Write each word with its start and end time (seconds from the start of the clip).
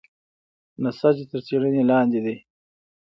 نسج 0.83 1.17
تر 1.29 1.39
څېړنې 1.45 1.83
لاندې 1.91 2.19
دی. 2.25 2.35